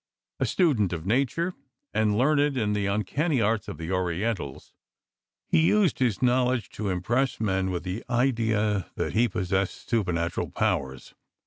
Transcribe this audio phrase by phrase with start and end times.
[0.39, 1.53] A student of nature,
[1.93, 4.73] and learned in the uncanny arts of the Orientals,
[5.47, 11.13] he used his knowledge to impress men with the idea that he possessed supernatural powers.